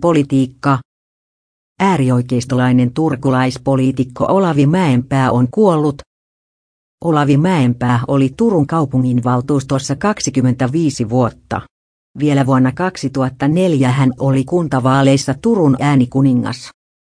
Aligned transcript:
Politiikka. 0.00 0.78
Äärioikeistolainen 1.80 2.92
turkulaispoliitikko 2.94 4.24
Olavi 4.28 4.66
Mäenpää 4.66 5.30
on 5.30 5.48
kuollut. 5.50 5.94
Olavi 7.04 7.36
Mäenpää 7.36 8.00
oli 8.08 8.30
Turun 8.36 8.66
kaupungin 8.66 9.24
valtuustossa 9.24 9.96
25 9.96 11.08
vuotta. 11.08 11.60
Vielä 12.18 12.46
vuonna 12.46 12.72
2004 12.72 13.90
hän 13.90 14.12
oli 14.18 14.44
kuntavaaleissa 14.44 15.34
Turun 15.42 15.76
äänikuningas. 15.80 16.70